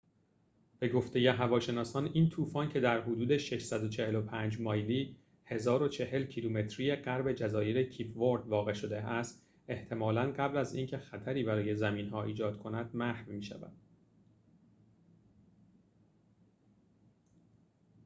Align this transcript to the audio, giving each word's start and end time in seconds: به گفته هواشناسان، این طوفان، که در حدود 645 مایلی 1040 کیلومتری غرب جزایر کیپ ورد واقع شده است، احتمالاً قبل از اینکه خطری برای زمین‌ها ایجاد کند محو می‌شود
به 0.79 0.89
گفته 0.89 1.31
هواشناسان، 1.31 2.05
این 2.05 2.29
طوفان، 2.29 2.69
که 2.69 2.79
در 2.79 3.01
حدود 3.01 3.37
645 3.37 4.59
مایلی 4.61 5.15
1040 5.45 6.23
کیلومتری 6.23 6.95
غرب 6.95 7.33
جزایر 7.33 7.89
کیپ 7.89 8.17
ورد 8.17 8.47
واقع 8.47 8.73
شده 8.73 8.97
است، 9.01 9.45
احتمالاً 9.67 10.31
قبل 10.31 10.57
از 10.57 10.73
اینکه 10.75 10.97
خطری 10.97 11.43
برای 11.43 11.75
زمین‌ها 11.75 12.23
ایجاد 12.23 12.57
کند 12.57 12.95
محو 12.95 13.31
می‌شود 13.31 13.71